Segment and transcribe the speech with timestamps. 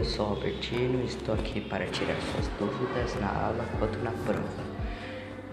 [0.00, 4.64] eu sou Albertino e estou aqui para tirar suas dúvidas na aula quanto na prova.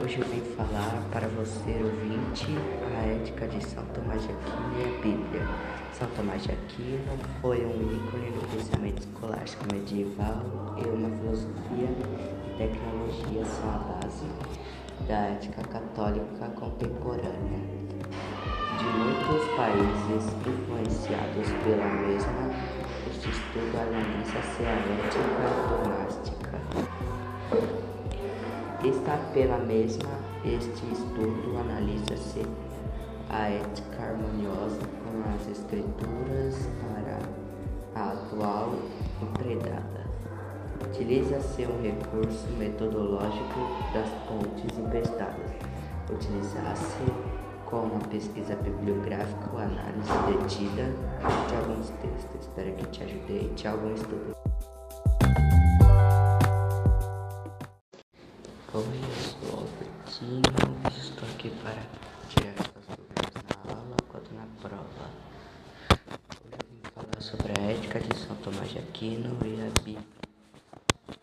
[0.01, 2.47] Hoje eu vim falar para você, ouvinte,
[2.95, 5.47] a ética de São Tomás de Aquino e a Bíblia.
[5.91, 11.89] São Tomás de Aquino foi um ícone do pensamento escolástico medieval e uma filosofia
[12.47, 14.27] e tecnologia são a base
[15.09, 17.59] da ética católica contemporânea.
[18.77, 22.86] De muitos países influenciados pela mesma
[23.29, 26.57] estudo analisa-se a ética doméstica.
[28.83, 30.09] Está pela mesma,
[30.45, 32.45] este estudo analisa-se
[33.29, 37.19] a ética harmoniosa com as escrituras para
[37.95, 38.75] a atual
[39.21, 40.07] empregada.
[40.85, 43.59] Utiliza-se um recurso metodológico
[43.93, 45.51] das pontes emprestadas.
[46.09, 47.36] Utilizar-se
[47.69, 50.85] como pesquisa bibliográfica ou análise detida
[51.49, 52.41] de alguns textos.
[52.41, 54.37] Espero que te ajude de algum estudo.
[58.73, 60.41] Oi, eu sou Albertino
[60.85, 61.83] e estou aqui para
[62.29, 65.09] tirar suas dúvidas na aula quanto na prova.
[65.89, 70.07] Hoje eu vim falar sobre a ética de São Tomás de Aquino e a Bíblia.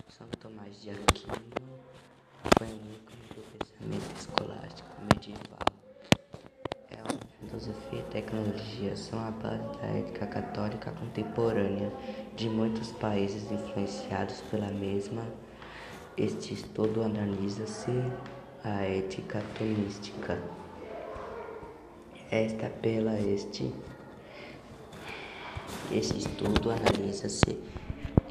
[0.08, 1.55] São Tomás de Aquino
[2.58, 5.63] foi um ícone do pensamento escolástico medieval
[7.55, 11.92] filosofia e tecnologia são a base da ética católica contemporânea
[12.34, 15.22] de muitos países influenciados pela mesma.
[16.16, 17.91] Este estudo analisa-se
[18.64, 20.38] a ética tomística.
[22.30, 23.72] Esta pela este
[25.92, 27.58] este estudo analisa-se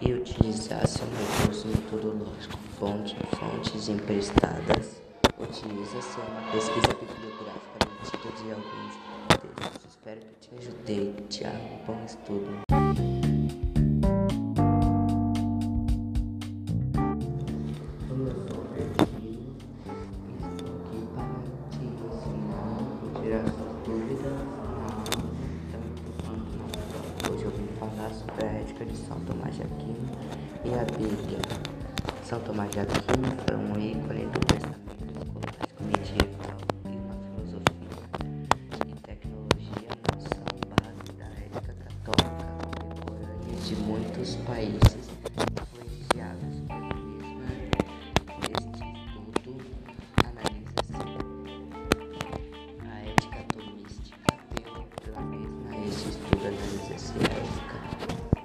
[0.01, 5.01] e utiliza-se um recurso metodológico, fontes, fontes emprestadas,
[5.39, 8.93] utiliza-se uma pesquisa bibliográfica de alguns
[9.87, 11.15] Espero que te ajudei.
[11.29, 11.51] Tchau,
[11.87, 12.63] bom estudo.
[18.09, 19.55] Eu sou o Bertinho
[20.51, 21.31] estou aqui para
[21.71, 24.37] te ensinar e tirar suas dúvidas
[27.31, 30.09] Hoje eu vim falar sobre a ética de São Tomás de Aquino
[30.65, 31.39] e a Bíblia.
[32.25, 34.42] São Tomás de Aquino foi um ícone do
[44.63, 45.03] países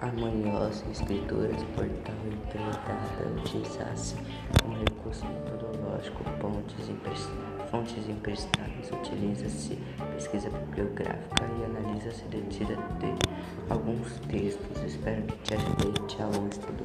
[0.00, 4.14] e escrituras por tal empreitada utilizasse
[4.64, 6.22] um recurso metodológico,
[6.88, 9.78] emprestadas, fontes emprestadas, utiliza-se
[10.14, 13.12] pesquisa bibliográfica e analisa-se detida de
[13.70, 14.82] alguns textos.
[14.84, 16.00] Espero que te ajude.
[16.06, 16.84] Tchau, estudo.